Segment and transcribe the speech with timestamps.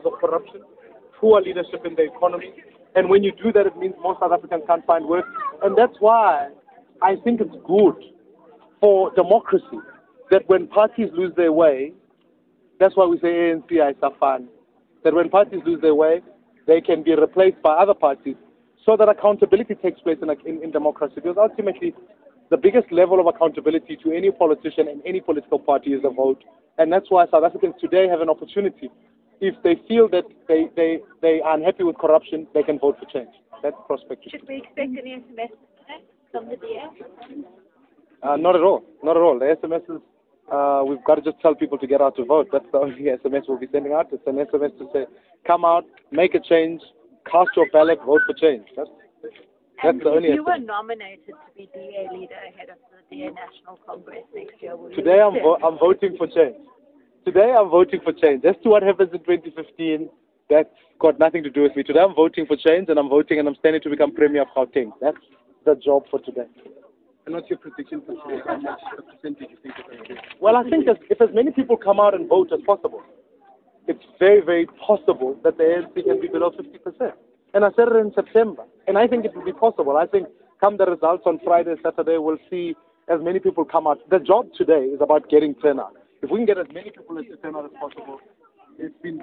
[0.00, 0.60] levels of corruption,
[1.18, 2.52] poor leadership in the economy.
[2.94, 5.24] And when you do that, it means most South Africans can't find work.
[5.62, 6.48] And that's why
[7.02, 7.94] I think it's good
[8.80, 9.78] for democracy
[10.30, 11.92] that when parties lose their way,
[12.78, 14.46] that's why we say ANC Ayisafani.
[15.04, 16.20] That when parties lose their way,
[16.66, 18.36] they can be replaced by other parties
[18.84, 21.14] so that accountability takes place in, in, in democracy.
[21.16, 21.94] Because ultimately,
[22.50, 26.42] the biggest level of accountability to any politician and any political party is a vote.
[26.78, 28.90] And that's why South Africans today have an opportunity.
[29.40, 33.06] If they feel that they, they, they are unhappy with corruption, they can vote for
[33.06, 33.34] change.
[33.62, 34.32] That's prospective.
[34.32, 35.50] Should we expect any SMS
[36.30, 36.84] from the DA?
[38.22, 38.84] Uh, not at all.
[39.02, 39.38] Not at all.
[39.38, 40.00] The SMSs,
[40.52, 42.48] uh, we've got to just tell people to get out to vote.
[42.52, 44.08] That's the only SMS we'll be sending out.
[44.12, 45.06] It's an SMS to say,
[45.46, 46.82] come out, make a change,
[47.30, 48.66] cast your ballot, vote for change.
[48.76, 48.90] That's,
[49.22, 49.34] that's
[49.82, 50.60] and the only you SMS.
[50.60, 55.16] were nominated to be DA leader ahead of the DA National Congress next year, Today
[55.16, 56.56] you I'm, vo- I'm voting for change.
[57.24, 58.44] Today I'm voting for change.
[58.46, 60.08] As to what happens in 2015,
[60.48, 61.82] that's got nothing to do with me.
[61.82, 64.48] Today I'm voting for change and I'm voting and I'm standing to become Premier of
[64.56, 64.92] Gauteng.
[65.02, 65.18] That's
[65.66, 66.46] the job for today.
[67.26, 68.42] And what's your prediction for today?
[68.46, 70.20] How much percentage you think it's going to be?
[70.40, 73.02] Well, I think as, if as many people come out and vote as possible,
[73.86, 77.12] it's very, very possible that the ANC can be below 50%.
[77.52, 78.64] And I said it in September.
[78.88, 79.98] And I think it will be possible.
[79.98, 80.26] I think
[80.58, 82.74] come the results on Friday, Saturday, we'll see
[83.08, 83.98] as many people come out.
[84.08, 85.99] The job today is about getting turnout.
[86.22, 88.20] If we can get as many people as to turn out as possible,
[88.78, 89.22] it's been